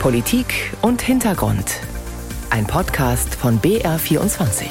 [0.00, 1.80] Politik und Hintergrund.
[2.50, 4.66] Ein Podcast von BR24.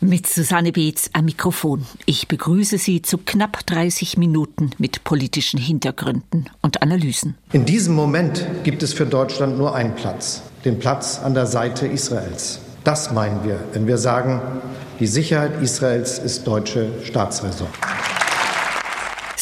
[0.00, 1.84] Mit Susanne Beetz am Mikrofon.
[2.06, 7.36] Ich begrüße Sie zu knapp 30 Minuten mit politischen Hintergründen und Analysen.
[7.52, 11.86] In diesem Moment gibt es für Deutschland nur einen Platz, den Platz an der Seite
[11.86, 12.60] Israels.
[12.84, 14.40] Das meinen wir, wenn wir sagen,
[14.98, 17.68] die Sicherheit Israels ist deutsche Staatsräson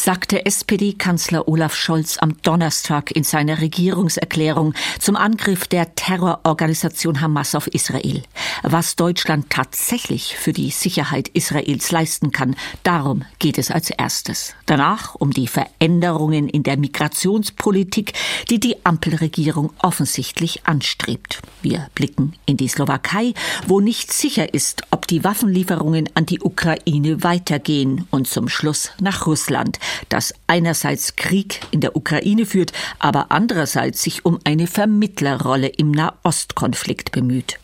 [0.09, 7.67] sagte SPD-Kanzler Olaf Scholz am Donnerstag in seiner Regierungserklärung zum Angriff der Terrororganisation Hamas auf
[7.67, 8.23] Israel.
[8.63, 14.55] Was Deutschland tatsächlich für die Sicherheit Israels leisten kann, darum geht es als erstes.
[14.65, 18.15] Danach um die Veränderungen in der Migrationspolitik,
[18.49, 21.43] die die Ampelregierung offensichtlich anstrebt.
[21.61, 23.35] Wir blicken in die Slowakei,
[23.67, 29.27] wo nicht sicher ist, ob die Waffenlieferungen an die Ukraine weitergehen und zum Schluss nach
[29.27, 29.79] Russland
[30.09, 37.13] das einerseits Krieg in der Ukraine führt, aber andererseits sich um eine Vermittlerrolle im Nahostkonflikt
[37.13, 37.59] bemüht.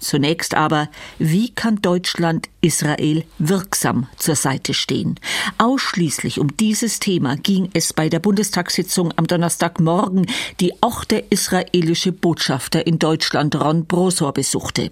[0.00, 0.88] Zunächst aber,
[1.18, 5.20] wie kann Deutschland Israel wirksam zur Seite stehen?
[5.58, 10.26] Ausschließlich um dieses Thema ging es bei der Bundestagssitzung am Donnerstagmorgen,
[10.58, 14.90] die auch der israelische Botschafter in Deutschland Ron Brosor besuchte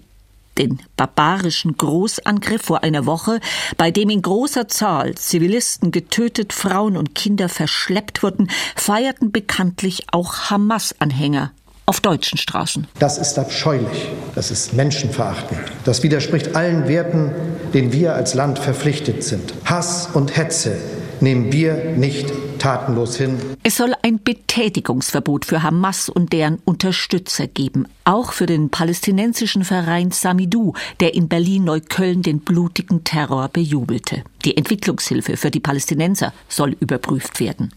[0.59, 3.39] den barbarischen Großangriff vor einer Woche,
[3.77, 10.49] bei dem in großer Zahl Zivilisten getötet, Frauen und Kinder verschleppt wurden, feierten bekanntlich auch
[10.51, 11.51] Hamas-Anhänger
[11.85, 12.87] auf deutschen Straßen.
[12.99, 17.31] Das ist abscheulich, das ist menschenverachtend, das widerspricht allen Werten,
[17.73, 19.55] denen wir als Land verpflichtet sind.
[19.65, 20.77] Hass und Hetze
[21.19, 23.39] nehmen wir nicht tatenlos hin.
[23.63, 30.11] Es soll ein Betätigungsverbot für Hamas und deren Unterstützer geben, auch für den palästinensischen Verein
[30.11, 34.23] Samidu, der in Berlin-Neukölln den blutigen Terror bejubelte.
[34.45, 37.71] Die Entwicklungshilfe für die Palästinenser soll überprüft werden.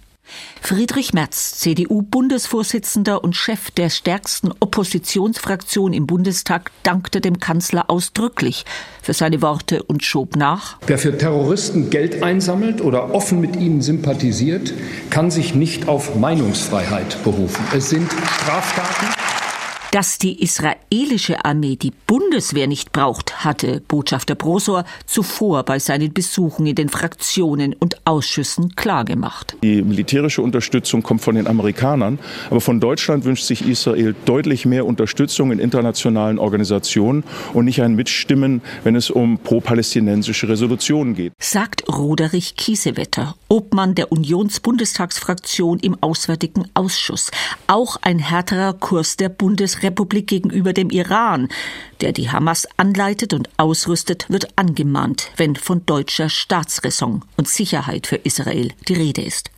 [0.61, 8.64] Friedrich Merz, CDU-Bundesvorsitzender und Chef der stärksten Oppositionsfraktion im Bundestag, dankte dem Kanzler ausdrücklich
[9.02, 10.79] für seine Worte und schob nach.
[10.86, 14.73] Wer für Terroristen Geld einsammelt oder offen mit ihnen sympathisiert,
[15.11, 17.64] kann sich nicht auf Meinungsfreiheit berufen.
[17.74, 19.21] Es sind Straftaten.
[19.92, 26.64] Dass die israelische Armee die Bundeswehr nicht braucht, hatte Botschafter Brosor zuvor bei seinen Besuchen
[26.64, 29.55] in den Fraktionen und Ausschüssen klargemacht.
[29.63, 34.86] Die militärische Unterstützung kommt von den Amerikanern, aber von Deutschland wünscht sich Israel deutlich mehr
[34.86, 41.35] Unterstützung in internationalen Organisationen und nicht ein Mitstimmen, wenn es um pro-palästinensische Resolutionen geht.
[41.39, 47.31] Sagt Roderich Kiesewetter, Obmann der Unionsbundestagsfraktion im Auswärtigen Ausschuss.
[47.67, 51.48] Auch ein härterer Kurs der Bundesregierung Republik gegenüber dem Iran,
[52.01, 58.17] der die Hamas anleitet und ausrüstet, wird angemahnt, wenn von deutscher Staatsräson und Sicherheit für
[58.17, 59.51] Israel die Rede ist.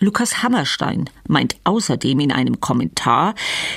[0.00, 3.34] Lukas Hammerstein meint außerdem in einem Kommentar,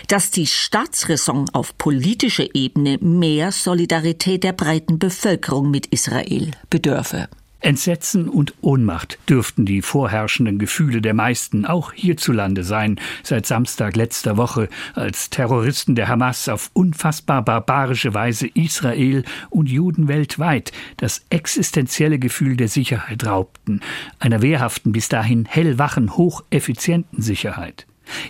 [0.07, 7.29] dass die Staatsräson auf politischer Ebene mehr Solidarität der breiten Bevölkerung mit Israel bedürfe.
[7.61, 14.37] Entsetzen und Ohnmacht dürften die vorherrschenden Gefühle der meisten auch hierzulande sein, seit Samstag letzter
[14.37, 22.17] Woche, als Terroristen der Hamas auf unfassbar barbarische Weise Israel und Juden weltweit das existenzielle
[22.17, 23.81] Gefühl der Sicherheit raubten,
[24.19, 27.85] einer wehrhaften, bis dahin hellwachen, hocheffizienten Sicherheit.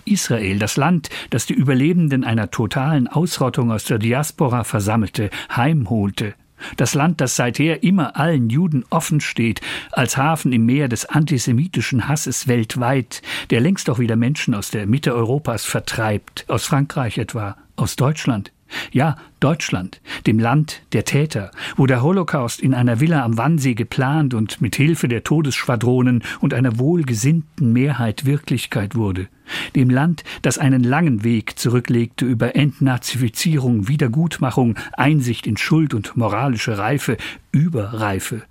[0.06, 6.34] Israel, das Land, das die Überlebenden einer totalen Ausrottung aus der Diaspora versammelte, heimholte,
[6.78, 9.62] das Land, das seither immer allen Juden offen steht,
[9.92, 14.88] als Hafen im Meer des antisemitischen Hasses weltweit, der längst auch wieder Menschen aus der
[14.88, 18.52] Mitte Europas vertreibt, aus Frankreich etwa, aus Deutschland.
[18.92, 24.34] Ja, Deutschland, dem Land der Täter, wo der Holocaust in einer Villa am Wannsee geplant
[24.34, 29.28] und mit Hilfe der Todesschwadronen und einer wohlgesinnten Mehrheit Wirklichkeit wurde,
[29.76, 36.78] dem Land, das einen langen Weg zurücklegte über Entnazifizierung, Wiedergutmachung, Einsicht in Schuld und moralische
[36.78, 37.18] Reife,
[37.52, 38.44] Überreife,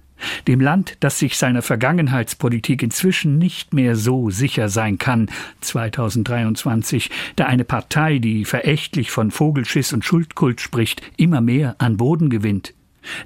[0.47, 7.47] dem Land, das sich seiner Vergangenheitspolitik inzwischen nicht mehr so sicher sein kann, 2023, da
[7.47, 12.75] eine Partei, die verächtlich von Vogelschiss und Schuldkult spricht, immer mehr an Boden gewinnt.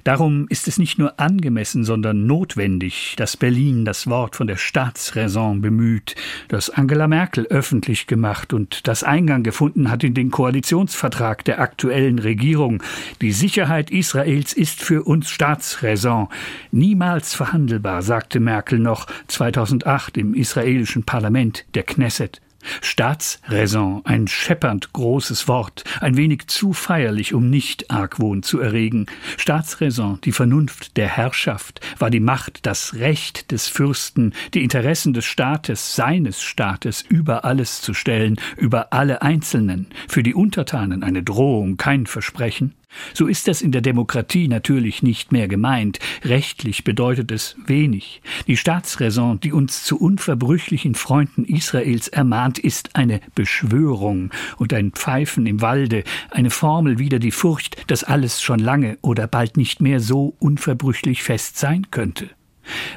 [0.03, 5.61] Darum ist es nicht nur angemessen, sondern notwendig, dass Berlin das Wort von der Staatsräson
[5.61, 6.15] bemüht,
[6.47, 12.19] das Angela Merkel öffentlich gemacht und das Eingang gefunden hat in den Koalitionsvertrag der aktuellen
[12.19, 12.81] Regierung.
[13.21, 16.27] Die Sicherheit Israels ist für uns Staatsräson.
[16.71, 22.41] Niemals verhandelbar, sagte Merkel noch 2008 im israelischen Parlament, der Knesset.
[22.81, 29.05] Staatsräson, ein scheppernd großes Wort, ein wenig zu feierlich, um nicht Argwohn zu erregen.
[29.37, 35.25] Staatsräson, die Vernunft der Herrschaft, war die Macht, das Recht des Fürsten, die Interessen des
[35.25, 41.77] Staates, seines Staates über alles zu stellen, über alle Einzelnen, für die Untertanen eine Drohung,
[41.77, 42.73] kein Versprechen.
[43.13, 45.99] So ist das in der Demokratie natürlich nicht mehr gemeint.
[46.23, 48.21] Rechtlich bedeutet es wenig.
[48.47, 55.45] Die Staatsräson, die uns zu unverbrüchlichen Freunden Israels ermahnt, ist eine Beschwörung und ein Pfeifen
[55.45, 59.99] im Walde, eine Formel wider die Furcht, dass alles schon lange oder bald nicht mehr
[59.99, 62.29] so unverbrüchlich fest sein könnte.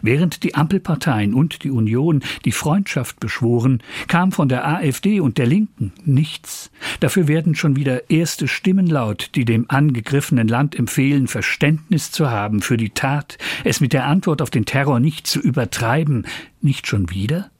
[0.02, 5.46] Während die Ampelparteien und die Union die Freundschaft beschworen, kam von der AfD und der
[5.46, 6.70] Linken nichts.
[7.00, 12.62] Dafür werden schon wieder erste Stimmen laut, die dem angegriffenen Land empfehlen, Verständnis zu haben
[12.62, 16.26] für die Tat, es mit der Antwort auf den Terror nicht zu übertreiben.
[16.60, 17.50] Nicht schon wieder?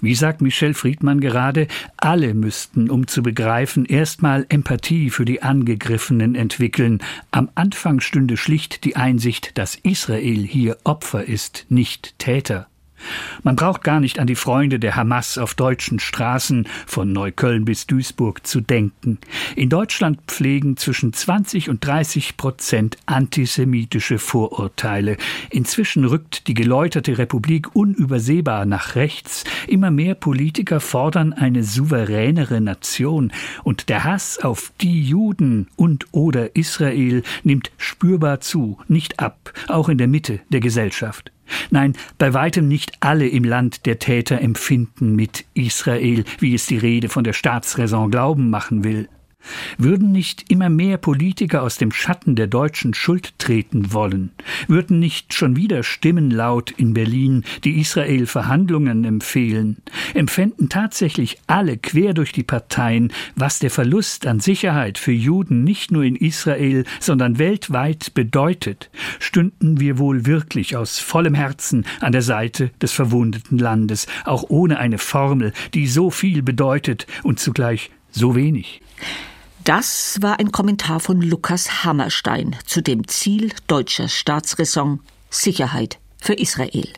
[0.00, 1.66] Wie sagt Michel Friedmann gerade,
[1.96, 7.00] alle müssten, um zu begreifen, erstmal Empathie für die Angegriffenen entwickeln.
[7.30, 12.68] Am Anfang stünde schlicht die Einsicht, dass Israel hier Opfer ist, nicht Täter.
[13.42, 17.86] Man braucht gar nicht an die Freunde der Hamas auf deutschen Straßen von Neukölln bis
[17.86, 19.18] Duisburg zu denken.
[19.54, 25.16] In Deutschland pflegen zwischen 20 und 30 Prozent antisemitische Vorurteile.
[25.50, 29.44] Inzwischen rückt die geläuterte Republik unübersehbar nach rechts.
[29.66, 33.32] Immer mehr Politiker fordern eine souveränere Nation.
[33.62, 39.88] Und der Hass auf die Juden und oder Israel nimmt spürbar zu, nicht ab, auch
[39.88, 41.32] in der Mitte der Gesellschaft.
[41.70, 46.78] Nein, bei weitem nicht alle im Land der Täter empfinden mit Israel, wie es die
[46.78, 49.08] Rede von der Staatsräson glauben machen will.
[49.78, 54.30] Würden nicht immer mehr Politiker aus dem Schatten der deutschen Schuld treten wollen?
[54.68, 59.78] Würden nicht schon wieder Stimmen laut in Berlin, die Israel Verhandlungen empfehlen?
[60.14, 65.90] Empfänden tatsächlich alle quer durch die Parteien, was der Verlust an Sicherheit für Juden nicht
[65.90, 68.90] nur in Israel, sondern weltweit bedeutet?
[69.18, 74.78] Stünden wir wohl wirklich aus vollem Herzen an der Seite des verwundeten Landes, auch ohne
[74.78, 78.80] eine Formel, die so viel bedeutet und zugleich so wenig?
[79.66, 86.88] Das war ein Kommentar von Lukas Hammerstein zu dem Ziel deutscher Staatsräson Sicherheit für Israel.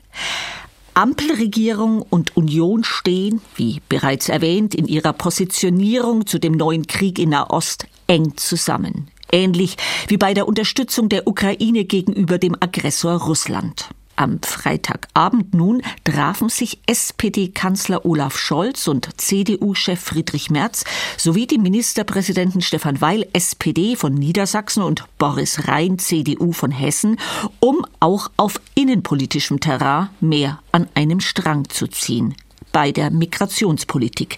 [0.93, 7.31] Ampelregierung und Union stehen, wie bereits erwähnt, in ihrer Positionierung zu dem neuen Krieg in
[7.31, 9.09] Nahost eng zusammen.
[9.33, 9.79] Ähnlich
[10.09, 13.89] wie bei der Unterstützung der Ukraine gegenüber dem Aggressor Russland.
[14.19, 20.83] Am Freitagabend nun trafen sich SPD-Kanzler Olaf Scholz und CDU-Chef Friedrich Merz
[21.17, 27.17] sowie die Ministerpräsidenten Stefan Weil, SPD von Niedersachsen und Boris Rhein, CDU von Hessen,
[27.61, 32.35] um auch auf innenpolitischem Terrain mehr an einem Strang zu ziehen
[32.73, 34.37] bei der Migrationspolitik.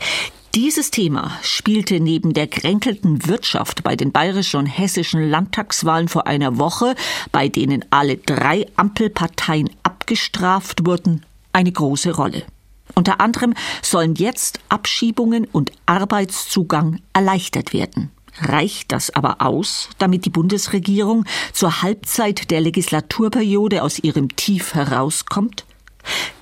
[0.56, 6.58] Dieses Thema spielte neben der kränkelten Wirtschaft bei den bayerischen und hessischen Landtagswahlen vor einer
[6.58, 6.96] Woche,
[7.30, 12.42] bei denen alle drei Ampelparteien abgestraft wurden, eine große Rolle.
[12.96, 18.10] Unter anderem sollen jetzt Abschiebungen und Arbeitszugang erleichtert werden.
[18.40, 25.64] Reicht das aber aus, damit die Bundesregierung zur Halbzeit der Legislaturperiode aus ihrem Tief herauskommt?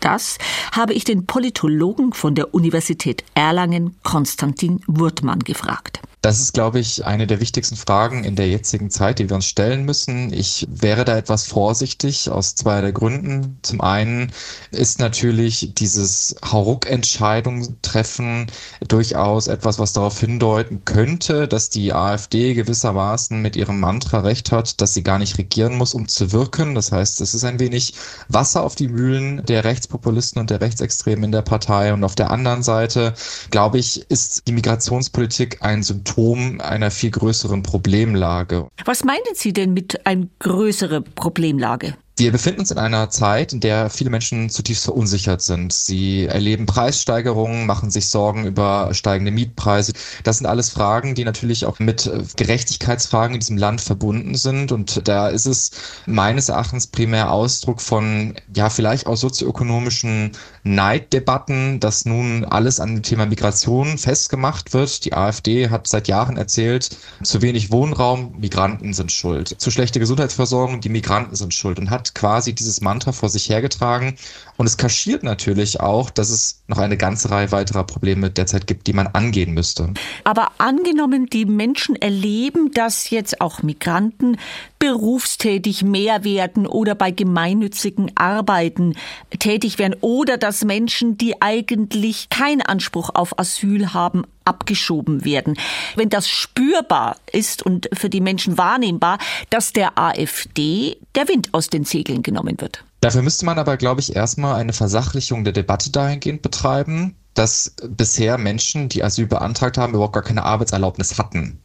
[0.00, 0.38] Das
[0.72, 6.00] habe ich den Politologen von der Universität Erlangen, Konstantin Wurtmann, gefragt.
[6.20, 9.46] Das ist, glaube ich, eine der wichtigsten Fragen in der jetzigen Zeit, die wir uns
[9.46, 10.32] stellen müssen.
[10.32, 13.58] Ich wäre da etwas vorsichtig aus zwei Gründen.
[13.62, 14.32] Zum einen
[14.72, 18.48] ist natürlich dieses Hauruck-Entscheidung treffen
[18.88, 24.80] durchaus etwas, was darauf hindeuten könnte, dass die AfD gewissermaßen mit ihrem Mantra recht hat,
[24.80, 26.74] dass sie gar nicht regieren muss, um zu wirken.
[26.74, 27.94] Das heißt, es ist ein wenig
[28.26, 31.92] Wasser auf die Mühlen der Rechtspopulisten und der Rechtsextremen in der Partei.
[31.92, 33.14] Und auf der anderen Seite,
[33.50, 38.68] glaube ich, ist die Migrationspolitik ein Symptom einer viel größeren Problemlage.
[38.84, 41.96] Was meinen Sie denn mit einer größeren Problemlage?
[42.18, 45.72] Wir befinden uns in einer Zeit, in der viele Menschen zutiefst verunsichert sind.
[45.72, 49.92] Sie erleben Preissteigerungen, machen sich Sorgen über steigende Mietpreise.
[50.24, 54.72] Das sind alles Fragen, die natürlich auch mit Gerechtigkeitsfragen in diesem Land verbunden sind.
[54.72, 55.70] Und da ist es
[56.06, 60.32] meines Erachtens primär Ausdruck von, ja, vielleicht auch sozioökonomischen
[60.68, 65.04] Neiddebatten, dass nun alles an dem Thema Migration festgemacht wird.
[65.04, 66.90] Die AfD hat seit Jahren erzählt,
[67.22, 69.48] zu wenig Wohnraum, Migranten sind schuld.
[69.48, 74.16] Zu schlechte Gesundheitsversorgung, die Migranten sind schuld und hat quasi dieses Mantra vor sich hergetragen.
[74.56, 78.86] Und es kaschiert natürlich auch, dass es noch eine ganze Reihe weiterer Probleme derzeit gibt,
[78.86, 79.94] die man angehen müsste.
[80.24, 84.36] Aber angenommen, die Menschen erleben, dass jetzt auch Migranten
[84.78, 88.94] berufstätig mehr werden oder bei gemeinnützigen Arbeiten
[89.38, 95.56] tätig werden oder dass Menschen, die eigentlich keinen Anspruch auf Asyl haben, abgeschoben werden.
[95.94, 99.18] Wenn das spürbar ist und für die Menschen wahrnehmbar,
[99.50, 102.84] dass der AfD der Wind aus den Segeln genommen wird.
[103.00, 108.36] Dafür müsste man aber, glaube ich, erstmal eine Versachlichung der Debatte dahingehend betreiben, dass bisher
[108.36, 111.60] Menschen, die Asyl beantragt haben, überhaupt gar keine Arbeitserlaubnis hatten.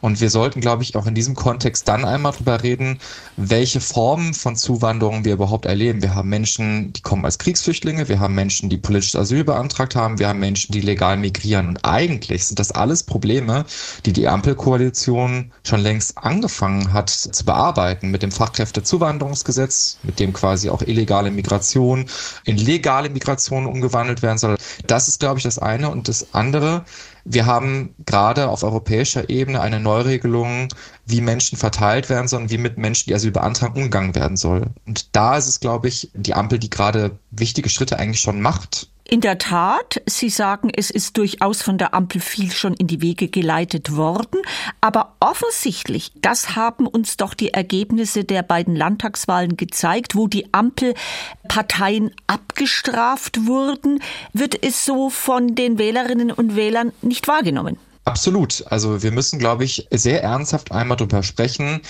[0.00, 2.98] Und wir sollten, glaube ich, auch in diesem Kontext dann einmal drüber reden,
[3.36, 6.02] welche Formen von Zuwanderung wir überhaupt erleben.
[6.02, 10.18] Wir haben Menschen, die kommen als Kriegsflüchtlinge, wir haben Menschen, die politisches Asyl beantragt haben,
[10.18, 11.68] wir haben Menschen, die legal migrieren.
[11.68, 13.64] Und eigentlich sind das alles Probleme,
[14.06, 20.70] die die Ampelkoalition schon längst angefangen hat zu bearbeiten mit dem Fachkräftezuwanderungsgesetz, mit dem quasi
[20.70, 22.06] auch illegale Migration
[22.44, 24.56] in legale Migration umgewandelt werden soll.
[24.86, 25.90] Das ist, glaube ich, das eine.
[25.90, 26.84] Und das andere,
[27.30, 30.68] wir haben gerade auf europäischer Ebene eine Neuregelung,
[31.04, 34.66] wie Menschen verteilt werden sollen, wie mit Menschen, die Asyl beantragen, umgegangen werden soll.
[34.86, 38.88] Und da ist es, glaube ich, die Ampel, die gerade wichtige Schritte eigentlich schon macht.
[39.10, 43.00] In der Tat, Sie sagen, es ist durchaus von der Ampel viel schon in die
[43.00, 44.42] Wege geleitet worden,
[44.82, 52.10] aber offensichtlich, das haben uns doch die Ergebnisse der beiden Landtagswahlen gezeigt, wo die Ampelparteien
[52.26, 54.02] abgestraft wurden,
[54.34, 57.78] wird es so von den Wählerinnen und Wählern nicht wahrgenommen.
[58.04, 58.64] Absolut.
[58.68, 61.80] Also wir müssen, glaube ich, sehr ernsthaft einmal darüber sprechen,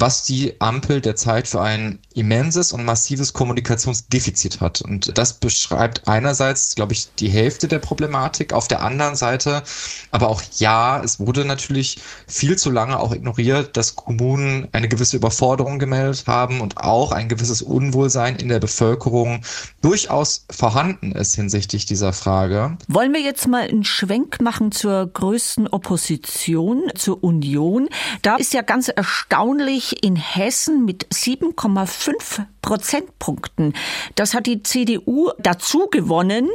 [0.00, 4.80] was die Ampel derzeit für ein immenses und massives Kommunikationsdefizit hat.
[4.82, 9.62] Und das beschreibt einerseits, glaube ich, die Hälfte der Problematik, auf der anderen Seite
[10.10, 15.16] aber auch ja, es wurde natürlich viel zu lange auch ignoriert, dass Kommunen eine gewisse
[15.16, 19.42] Überforderung gemeldet haben und auch ein gewisses Unwohlsein in der Bevölkerung
[19.82, 22.76] durchaus vorhanden ist hinsichtlich dieser Frage.
[22.88, 27.88] Wollen wir jetzt mal einen Schwenk machen zur größten Opposition, zur Union?
[28.22, 33.72] Da ist ja ganz erstaunlich in Hessen mit 7,5 Prozentpunkten.
[34.14, 36.50] Das hat die CDU dazu gewonnen.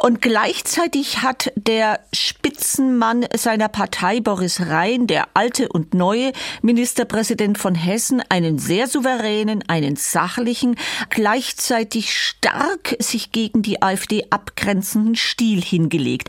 [0.00, 6.30] Und gleichzeitig hat der Spitzenmann seiner Partei, Boris Rhein, der alte und neue
[6.62, 10.76] Ministerpräsident von Hessen, einen sehr souveränen, einen sachlichen,
[11.10, 16.28] gleichzeitig stark sich gegen die AfD abgrenzenden Stil hingelegt.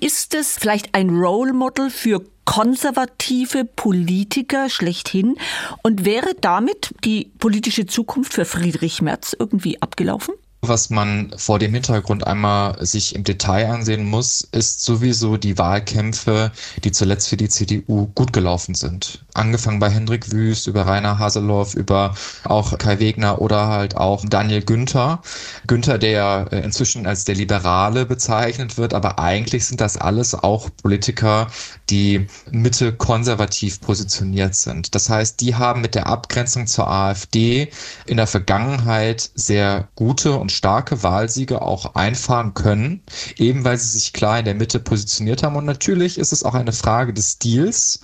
[0.00, 5.36] Ist es vielleicht ein Role Model für konservative Politiker schlechthin
[5.84, 10.34] und wäre damit die politische Zukunft für Friedrich Merz irgendwie abgelaufen?
[10.62, 16.52] Was man vor dem Hintergrund einmal sich im Detail ansehen muss, ist sowieso die Wahlkämpfe,
[16.84, 19.24] die zuletzt für die CDU gut gelaufen sind.
[19.32, 22.14] Angefangen bei Hendrik Wüst, über Rainer Haseloff, über
[22.44, 25.22] auch Kai Wegner oder halt auch Daniel Günther.
[25.66, 31.46] Günther, der inzwischen als der Liberale bezeichnet wird, aber eigentlich sind das alles auch Politiker,
[31.88, 34.94] die Mitte konservativ positioniert sind.
[34.94, 37.70] Das heißt, die haben mit der Abgrenzung zur AfD
[38.04, 43.02] in der Vergangenheit sehr gute und starke Wahlsiege auch einfahren können,
[43.36, 45.56] eben weil sie sich klar in der Mitte positioniert haben.
[45.56, 48.00] Und natürlich ist es auch eine Frage des Stils,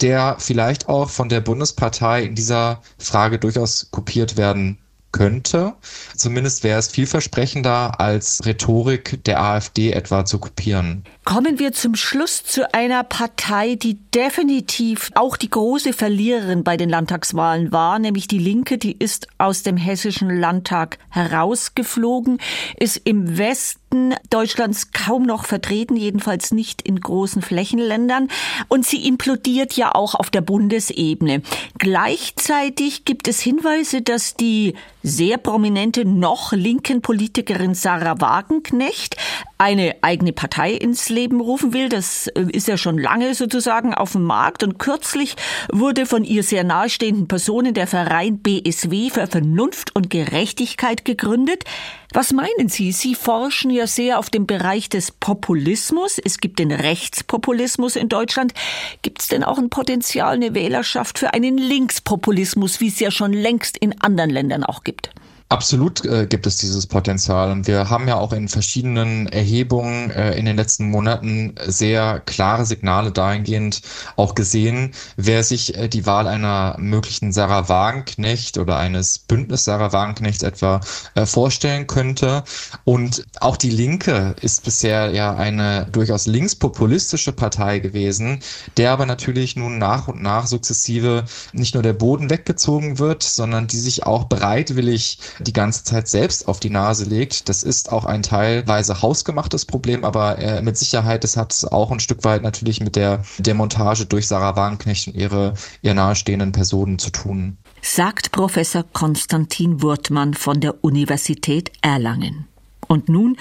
[0.00, 4.78] der vielleicht auch von der Bundespartei in dieser Frage durchaus kopiert werden
[5.16, 5.74] könnte.
[6.14, 11.04] Zumindest wäre es vielversprechender als Rhetorik der AfD etwa zu kopieren.
[11.24, 16.88] Kommen wir zum Schluss zu einer Partei, die definitiv auch die große Verliererin bei den
[16.88, 22.38] Landtagswahlen war, nämlich die Linke, die ist aus dem hessischen Landtag herausgeflogen,
[22.78, 23.85] ist im Westen
[24.30, 28.28] Deutschlands kaum noch vertreten, jedenfalls nicht in großen Flächenländern.
[28.68, 31.42] Und sie implodiert ja auch auf der Bundesebene.
[31.78, 39.16] Gleichzeitig gibt es Hinweise, dass die sehr prominente noch linken Politikerin Sarah Wagenknecht
[39.58, 41.88] eine eigene Partei ins Leben rufen will.
[41.88, 45.36] Das äh, ist ja schon lange sozusagen auf dem Markt und kürzlich
[45.72, 51.64] wurde von ihr sehr nahestehenden Personen der Verein BSW für Vernunft und Gerechtigkeit gegründet.
[52.12, 52.92] Was meinen Sie?
[52.92, 56.18] Sie forschen ja sehr auf dem Bereich des Populismus.
[56.18, 58.54] Es gibt den Rechtspopulismus in Deutschland.
[59.02, 63.32] Gibt es denn auch ein Potenzial, eine Wählerschaft für einen Linkspopulismus, wie es ja schon
[63.32, 65.10] längst in anderen Ländern auch gibt?
[65.48, 70.36] Absolut äh, gibt es dieses Potenzial und wir haben ja auch in verschiedenen Erhebungen äh,
[70.36, 73.80] in den letzten Monaten sehr klare Signale dahingehend
[74.16, 79.92] auch gesehen, wer sich äh, die Wahl einer möglichen Sarah Wagenknecht oder eines Bündnis Sarah
[79.92, 80.80] Wagenknechts etwa
[81.14, 82.42] äh, vorstellen könnte.
[82.82, 88.40] Und auch die Linke ist bisher ja eine durchaus linkspopulistische Partei gewesen,
[88.76, 93.68] der aber natürlich nun nach und nach sukzessive nicht nur der Boden weggezogen wird, sondern
[93.68, 97.48] die sich auch bereitwillig die ganze Zeit selbst auf die Nase legt.
[97.48, 102.00] Das ist auch ein teilweise hausgemachtes Problem, aber äh, mit Sicherheit, es hat auch ein
[102.00, 107.10] Stück weit natürlich mit der Demontage durch Sarah Wagenknecht und ihre ihr nahestehenden Personen zu
[107.10, 107.58] tun.
[107.82, 112.46] Sagt Professor Konstantin Wurtmann von der Universität Erlangen.
[112.88, 113.36] Und nun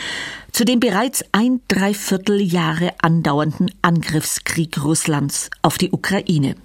[0.51, 6.55] zu dem bereits ein Dreivierteljahre andauernden Angriffskrieg Russlands auf die Ukraine.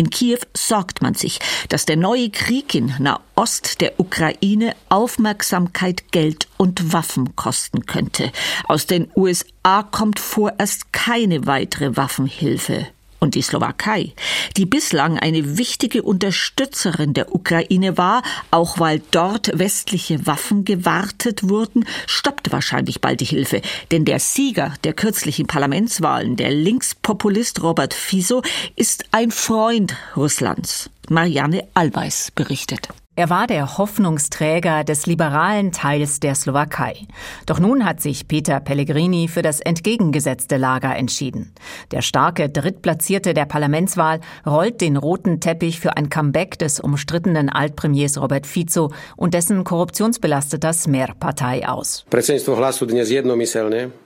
[0.00, 6.48] In Kiew sorgt man sich, dass der neue Krieg in Nahost der Ukraine Aufmerksamkeit, Geld
[6.56, 8.32] und Waffen kosten könnte.
[8.66, 12.86] Aus den USA kommt vorerst keine weitere Waffenhilfe
[13.20, 14.12] und die Slowakei,
[14.56, 21.86] die bislang eine wichtige Unterstützerin der Ukraine war, auch weil dort westliche Waffen gewartet wurden,
[22.06, 23.62] stoppt wahrscheinlich bald die Hilfe.
[23.92, 28.42] Denn der Sieger der kürzlichen Parlamentswahlen, der Linkspopulist Robert Fiso,
[28.76, 30.90] ist ein Freund Russlands.
[31.08, 32.88] Marianne Allweis berichtet.
[33.16, 37.06] Er war der Hoffnungsträger des liberalen Teils der Slowakei.
[37.44, 41.52] Doch nun hat sich Peter Pellegrini für das entgegengesetzte Lager entschieden.
[41.90, 48.18] Der starke Drittplatzierte der Parlamentswahl rollt den roten Teppich für ein Comeback des umstrittenen Altpremiers
[48.18, 52.06] Robert Fico und dessen korruptionsbelasteter Smer-Partei aus.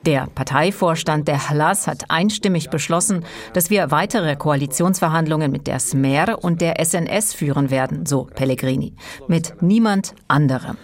[0.06, 6.60] Der Parteivorstand der Hlas hat einstimmig beschlossen, dass wir weitere Koalitionsverhandlungen mit der Smer und
[6.60, 8.93] der SNS führen werden, so Pellegrini
[9.28, 10.76] mit niemand anderem.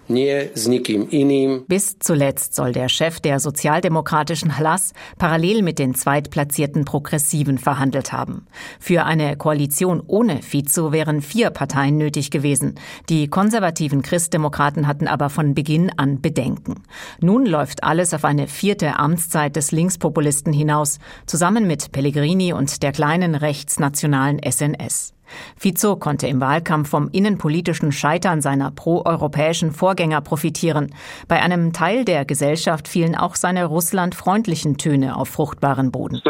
[1.68, 8.46] Bis zuletzt soll der Chef der sozialdemokratischen Hlas parallel mit den zweitplatzierten Progressiven verhandelt haben.
[8.78, 12.74] Für eine Koalition ohne Fico wären vier Parteien nötig gewesen.
[13.08, 16.82] Die konservativen Christdemokraten hatten aber von Beginn an Bedenken.
[17.20, 22.92] Nun läuft alles auf eine vierte Amtszeit des Linkspopulisten hinaus, zusammen mit Pellegrini und der
[22.92, 25.14] kleinen rechtsnationalen SNS.
[25.56, 30.94] Fico konnte im Wahlkampf vom innenpolitischen Scheitern seiner proeuropäischen Vorgänger profitieren.
[31.28, 36.20] Bei einem Teil der Gesellschaft fielen auch seine russlandfreundlichen Töne auf fruchtbaren Boden.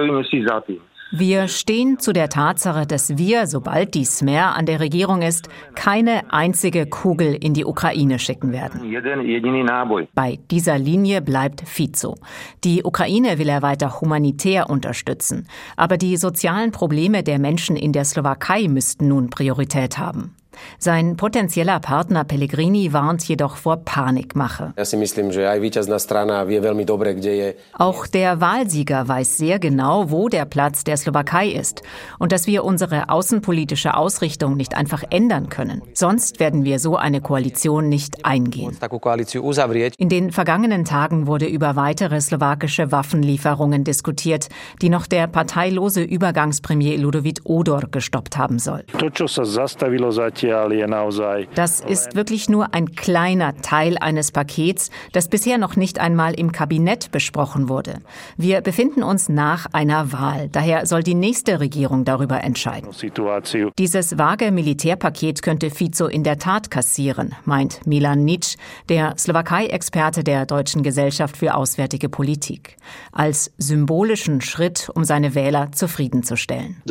[1.12, 6.32] Wir stehen zu der Tatsache, dass wir, sobald die Smer an der Regierung ist, keine
[6.32, 8.80] einzige Kugel in die Ukraine schicken werden.
[10.14, 12.14] Bei dieser Linie bleibt Fico.
[12.62, 15.48] Die Ukraine will er weiter humanitär unterstützen.
[15.76, 20.36] Aber die sozialen Probleme der Menschen in der Slowakei müssten nun Priorität haben.
[20.78, 24.72] Sein potenzieller Partner Pellegrini warnt jedoch vor Panikmache.
[27.76, 31.82] Auch der Wahlsieger weiß sehr genau, wo der Platz der Slowakei ist
[32.18, 35.82] und dass wir unsere außenpolitische Ausrichtung nicht einfach ändern können.
[35.94, 38.76] Sonst werden wir so eine Koalition nicht eingehen.
[39.98, 44.48] In den vergangenen Tagen wurde über weitere slowakische Waffenlieferungen diskutiert,
[44.82, 48.84] die noch der parteilose Übergangspremier Ludovic Odor gestoppt haben soll.
[51.54, 56.52] Das ist wirklich nur ein kleiner Teil eines Pakets, das bisher noch nicht einmal im
[56.52, 57.94] Kabinett besprochen wurde.
[58.36, 60.48] Wir befinden uns nach einer Wahl.
[60.50, 62.90] Daher soll die nächste Regierung darüber entscheiden.
[63.78, 68.56] Dieses vage Militärpaket könnte Fico in der Tat kassieren, meint Milan Nitsch,
[68.88, 72.76] der Slowakei-Experte der Deutschen Gesellschaft für Auswärtige Politik.
[73.12, 76.82] Als symbolischen Schritt, um seine Wähler zufriedenzustellen.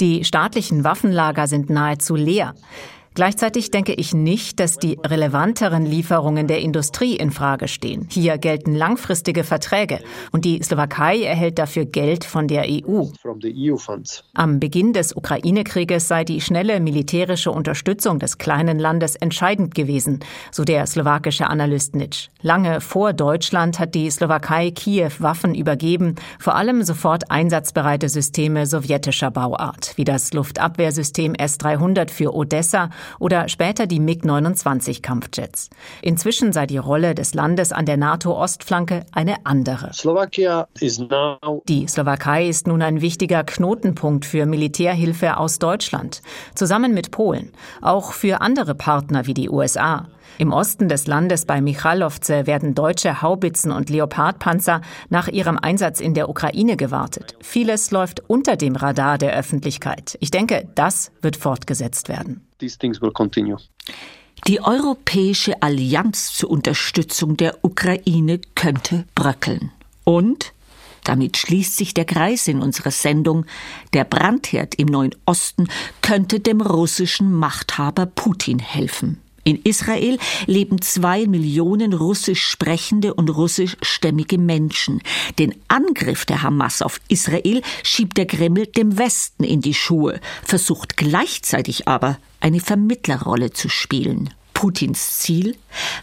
[0.00, 2.52] Die staatlichen Waffenlager sind nahezu leer leer.
[3.18, 8.06] Gleichzeitig denke ich nicht, dass die relevanteren Lieferungen der Industrie in Frage stehen.
[8.12, 9.98] Hier gelten langfristige Verträge
[10.30, 13.06] und die Slowakei erhält dafür Geld von der EU.
[13.42, 13.74] E
[14.34, 20.20] Am Beginn des Ukraine-Krieges sei die schnelle militärische Unterstützung des kleinen Landes entscheidend gewesen,
[20.52, 22.28] so der slowakische Analyst Nitsch.
[22.40, 29.32] Lange vor Deutschland hat die Slowakei Kiew Waffen übergeben, vor allem sofort einsatzbereite Systeme sowjetischer
[29.32, 35.70] Bauart, wie das Luftabwehrsystem S-300 für Odessa oder später die MiG-29 Kampfjets.
[36.02, 39.90] Inzwischen sei die Rolle des Landes an der NATO-Ostflanke eine andere.
[41.68, 46.22] Die Slowakei ist nun ein wichtiger Knotenpunkt für Militärhilfe aus Deutschland,
[46.54, 50.06] zusammen mit Polen, auch für andere Partner wie die USA.
[50.38, 56.14] Im Osten des Landes bei Michalovce werden deutsche Haubitzen und Leopardpanzer nach ihrem Einsatz in
[56.14, 57.36] der Ukraine gewartet.
[57.40, 60.16] Vieles läuft unter dem Radar der Öffentlichkeit.
[60.20, 62.47] Ich denke, das wird fortgesetzt werden.
[64.46, 69.72] Die Europäische Allianz zur Unterstützung der Ukraine könnte bröckeln.
[70.04, 70.52] Und
[71.04, 73.46] damit schließt sich der Kreis in unserer Sendung.
[73.94, 75.68] Der Brandherd im Neuen Osten
[76.02, 79.20] könnte dem russischen Machthaber Putin helfen.
[79.44, 85.00] In Israel leben zwei Millionen russisch sprechende und russischstämmige Menschen.
[85.38, 90.96] Den Angriff der Hamas auf Israel schiebt der Kreml dem Westen in die Schuhe, versucht
[90.96, 94.30] gleichzeitig aber eine Vermittlerrolle zu spielen.
[94.54, 95.56] Putins Ziel?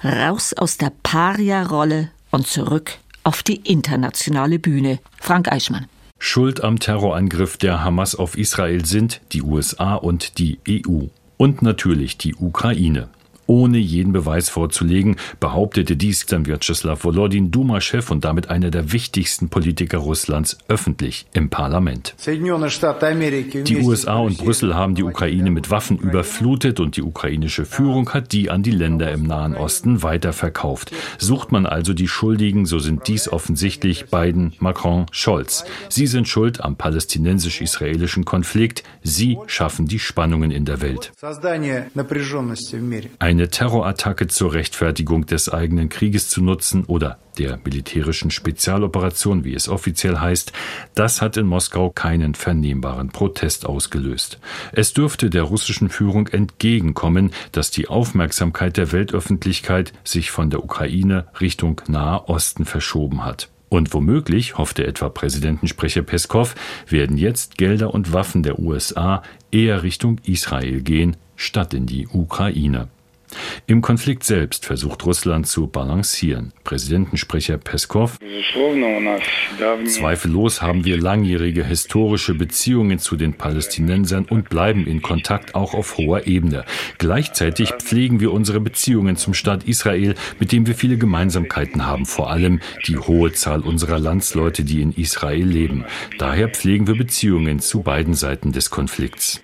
[0.04, 5.00] Raus aus der Paria-Rolle und zurück auf die internationale Bühne.
[5.20, 5.88] Frank Eichmann.
[6.20, 11.08] Schuld am Terrorangriff der Hamas auf Israel sind die USA und die EU.
[11.38, 13.10] Und natürlich die Ukraine
[13.48, 19.50] ohne jeden Beweis vorzulegen, behauptete dies dann Vyacheslav Volodin, Duma-Chef und damit einer der wichtigsten
[19.50, 22.16] Politiker Russlands, öffentlich im Parlament.
[22.26, 28.32] Die USA und Brüssel haben die Ukraine mit Waffen überflutet und die ukrainische Führung hat
[28.32, 30.92] die an die Länder im Nahen Osten weiterverkauft.
[31.18, 35.66] Sucht man also die Schuldigen, so sind dies offensichtlich Biden, Macron, Scholz.
[35.90, 38.84] Sie sind schuld am palästinensisch-israelischen Konflikt.
[39.04, 41.12] Sie schaffen die Spannungen in der Welt.
[43.20, 49.54] Ein eine Terrorattacke zur Rechtfertigung des eigenen Krieges zu nutzen oder der militärischen Spezialoperation, wie
[49.54, 50.54] es offiziell heißt,
[50.94, 54.40] das hat in Moskau keinen vernehmbaren Protest ausgelöst.
[54.72, 61.26] Es dürfte der russischen Führung entgegenkommen, dass die Aufmerksamkeit der Weltöffentlichkeit sich von der Ukraine
[61.42, 63.50] Richtung Nahe Osten verschoben hat.
[63.68, 66.56] Und womöglich, hoffte etwa Präsidentensprecher Peskov,
[66.88, 72.88] werden jetzt Gelder und Waffen der USA eher Richtung Israel gehen, statt in die Ukraine.
[73.68, 76.54] Im Konflikt selbst versucht Russland zu balancieren.
[76.64, 78.20] Präsidentensprecher Peskov
[79.86, 85.98] Zweifellos haben wir langjährige historische Beziehungen zu den Palästinensern und bleiben in Kontakt auch auf
[85.98, 86.66] hoher Ebene.
[86.98, 92.30] Gleichzeitig pflegen wir unsere Beziehungen zum Staat Israel, mit dem wir viele Gemeinsamkeiten haben, vor
[92.30, 95.86] allem die hohe Zahl unserer Landsleute, die in Israel leben.
[96.18, 99.42] Daher pflegen wir Beziehungen zu beiden Seiten des Konflikts.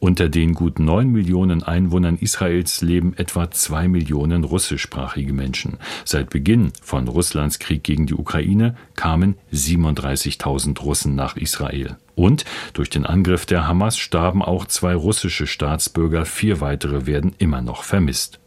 [0.00, 5.76] Unter den gut neun Millionen Einwohnern Israels leben etwa zwei Millionen russischsprachige Menschen.
[6.06, 11.98] Seit Beginn von Russlands Krieg gegen die Ukraine kamen 37.000 Russen nach Israel.
[12.14, 17.60] Und durch den Angriff der Hamas starben auch zwei russische Staatsbürger, vier weitere werden immer
[17.60, 18.39] noch vermisst.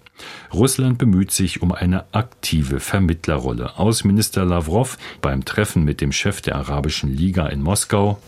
[0.54, 3.78] Russland bemüht sich um eine aktive Vermittlerrolle.
[3.80, 8.20] Außenminister Lavrov beim Treffen mit dem Chef der Arabischen Liga in Moskau.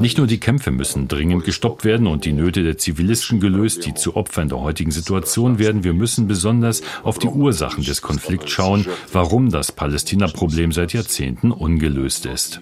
[0.00, 3.94] Nicht nur die Kämpfe müssen dringend gestoppt werden und die Nöte der Zivilisten gelöst, die
[3.94, 5.84] zu Opfern der heutigen Situation werden.
[5.84, 12.24] Wir müssen besonders auf die Ursachen des Konflikts schauen, warum das Palästina-Problem seit Jahrzehnten ungelöst
[12.26, 12.60] ist.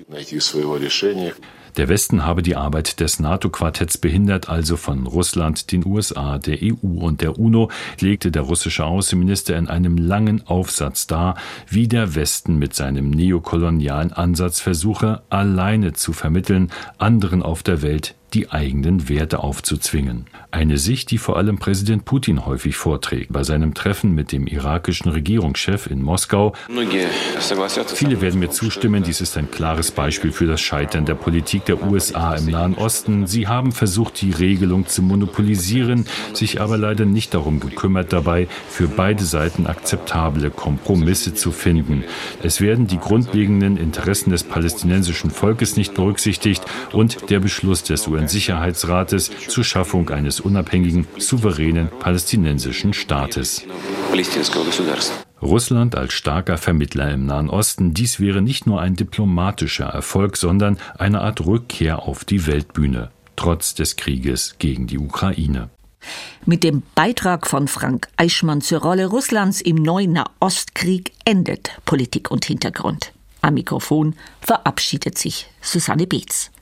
[1.76, 7.04] Der Westen habe die Arbeit des NATO-Quartetts behindert, also von Russland, den USA, der EU
[7.04, 11.36] und der UNO, legte der russische Außenminister in einem langen Aufsatz dar,
[11.68, 18.14] wie der Westen mit seinem neokolonialen Ansatz versuche, alleine zu vermitteln, anderen auf der Welt
[18.34, 20.26] die eigenen Werte aufzuzwingen.
[20.50, 23.32] Eine Sicht, die vor allem Präsident Putin häufig vorträgt.
[23.32, 26.52] Bei seinem Treffen mit dem irakischen Regierungschef in Moskau.
[27.94, 31.82] Viele werden mir zustimmen, dies ist ein klares Beispiel für das Scheitern der Politik der
[31.82, 33.26] USA im Nahen Osten.
[33.26, 38.88] Sie haben versucht, die Regelung zu monopolisieren, sich aber leider nicht darum gekümmert, dabei für
[38.88, 42.04] beide Seiten akzeptable Kompromisse zu finden.
[42.42, 48.23] Es werden die grundlegenden Interessen des palästinensischen Volkes nicht berücksichtigt und der Beschluss des UN
[48.24, 53.66] UN-Sicherheitsrates zur Schaffung eines unabhängigen, souveränen palästinensischen Staates.
[55.42, 60.78] Russland als starker Vermittler im Nahen Osten, dies wäre nicht nur ein diplomatischer Erfolg, sondern
[60.96, 65.68] eine Art Rückkehr auf die Weltbühne, trotz des Krieges gegen die Ukraine.
[66.46, 72.44] Mit dem Beitrag von Frank Eichmann zur Rolle Russlands im neuen Nahostkrieg endet Politik und
[72.46, 73.12] Hintergrund.
[73.42, 76.50] Am Mikrofon verabschiedet sich Susanne Beetz.